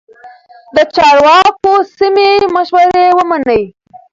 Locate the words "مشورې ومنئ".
2.55-3.63